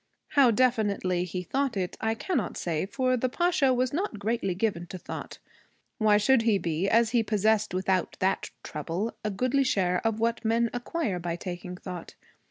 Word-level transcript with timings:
How 0.29 0.49
definitely 0.49 1.25
he 1.25 1.43
thought 1.43 1.77
it, 1.77 1.95
I 2.01 2.15
cannot 2.15 2.57
say, 2.57 2.87
for 2.87 3.15
the 3.15 3.29
Pasha 3.29 3.71
was 3.71 3.93
not 3.93 4.17
greatly 4.17 4.55
given 4.55 4.87
to 4.87 4.97
thought. 4.97 5.37
Why 5.99 6.17
should 6.17 6.41
he 6.41 6.57
be, 6.57 6.89
as 6.89 7.11
he 7.11 7.21
possessed 7.21 7.71
without 7.71 8.17
that 8.19 8.49
trouble 8.63 9.15
a 9.23 9.29
goodly 9.29 9.63
share 9.63 10.01
of 10.03 10.19
what 10.19 10.43
men 10.43 10.71
acquire 10.73 11.19
by 11.19 11.35
taking 11.35 11.77
thought? 11.77 12.15